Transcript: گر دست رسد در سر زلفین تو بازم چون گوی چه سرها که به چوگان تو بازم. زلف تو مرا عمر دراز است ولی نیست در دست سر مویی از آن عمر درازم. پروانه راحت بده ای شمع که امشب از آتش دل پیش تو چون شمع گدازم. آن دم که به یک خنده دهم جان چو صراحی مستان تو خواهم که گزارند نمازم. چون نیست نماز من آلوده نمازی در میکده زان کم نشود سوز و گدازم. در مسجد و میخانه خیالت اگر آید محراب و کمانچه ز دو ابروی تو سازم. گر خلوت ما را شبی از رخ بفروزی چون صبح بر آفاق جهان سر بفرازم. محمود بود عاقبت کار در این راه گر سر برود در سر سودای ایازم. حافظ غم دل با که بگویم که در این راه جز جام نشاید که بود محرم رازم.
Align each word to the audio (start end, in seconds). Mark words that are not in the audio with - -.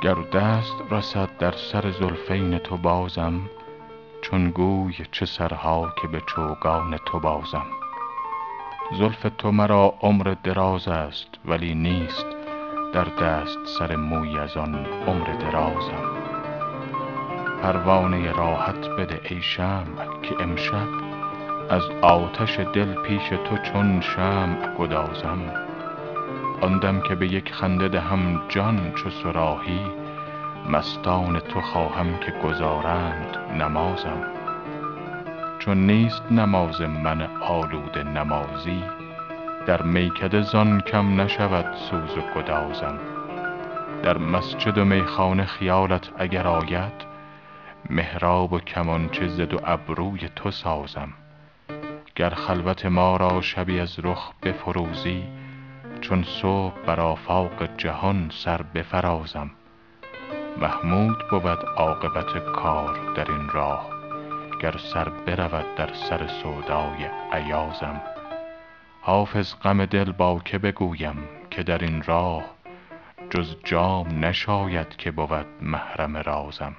گر 0.00 0.14
دست 0.14 0.74
رسد 0.90 1.28
در 1.38 1.52
سر 1.52 1.90
زلفین 1.90 2.58
تو 2.58 2.76
بازم 2.76 3.40
چون 4.22 4.50
گوی 4.50 4.94
چه 5.12 5.26
سرها 5.26 5.92
که 6.02 6.08
به 6.08 6.20
چوگان 6.26 6.98
تو 7.06 7.20
بازم. 7.20 7.66
زلف 8.98 9.26
تو 9.38 9.52
مرا 9.52 9.94
عمر 10.00 10.34
دراز 10.42 10.88
است 10.88 11.28
ولی 11.44 11.74
نیست 11.74 12.26
در 12.92 13.04
دست 13.04 13.58
سر 13.78 13.96
مویی 13.96 14.38
از 14.38 14.56
آن 14.56 14.86
عمر 15.06 15.26
درازم. 15.26 16.04
پروانه 17.62 18.32
راحت 18.32 18.88
بده 18.88 19.20
ای 19.30 19.42
شمع 19.42 20.20
که 20.22 20.42
امشب 20.42 20.88
از 21.70 21.82
آتش 22.02 22.58
دل 22.58 22.94
پیش 22.94 23.28
تو 23.28 23.58
چون 23.72 24.00
شمع 24.00 24.74
گدازم. 24.78 25.69
آن 26.60 26.78
دم 26.78 27.00
که 27.00 27.14
به 27.14 27.32
یک 27.32 27.52
خنده 27.54 27.88
دهم 27.88 28.42
جان 28.48 28.92
چو 28.94 29.10
صراحی 29.10 29.80
مستان 30.70 31.40
تو 31.40 31.60
خواهم 31.60 32.18
که 32.18 32.32
گزارند 32.44 33.38
نمازم. 33.58 34.22
چون 35.58 35.86
نیست 35.86 36.22
نماز 36.30 36.80
من 36.80 37.28
آلوده 37.40 38.02
نمازی 38.02 38.82
در 39.66 39.82
میکده 39.82 40.42
زان 40.42 40.80
کم 40.80 41.20
نشود 41.20 41.74
سوز 41.74 42.16
و 42.16 42.20
گدازم. 42.36 42.98
در 44.02 44.18
مسجد 44.18 44.78
و 44.78 44.84
میخانه 44.84 45.44
خیالت 45.44 46.10
اگر 46.18 46.46
آید 46.46 46.92
محراب 47.90 48.52
و 48.52 48.58
کمانچه 48.58 49.28
ز 49.28 49.40
دو 49.40 49.60
ابروی 49.64 50.28
تو 50.36 50.50
سازم. 50.50 51.08
گر 52.16 52.30
خلوت 52.30 52.86
ما 52.86 53.16
را 53.16 53.40
شبی 53.40 53.80
از 53.80 53.96
رخ 54.02 54.32
بفروزی 54.42 55.39
چون 56.00 56.22
صبح 56.22 56.74
بر 56.86 57.00
آفاق 57.00 57.76
جهان 57.76 58.30
سر 58.32 58.62
بفرازم. 58.62 59.50
محمود 60.60 61.18
بود 61.30 61.58
عاقبت 61.76 62.52
کار 62.52 63.14
در 63.14 63.32
این 63.32 63.48
راه 63.48 63.90
گر 64.60 64.76
سر 64.76 65.08
برود 65.08 65.74
در 65.76 65.92
سر 65.92 66.26
سودای 66.26 67.06
ایازم. 67.32 68.00
حافظ 69.00 69.54
غم 69.62 69.84
دل 69.84 70.12
با 70.12 70.40
که 70.44 70.58
بگویم 70.58 71.28
که 71.50 71.62
در 71.62 71.78
این 71.78 72.02
راه 72.02 72.44
جز 73.30 73.56
جام 73.64 74.24
نشاید 74.24 74.96
که 74.96 75.10
بود 75.10 75.46
محرم 75.62 76.16
رازم. 76.16 76.76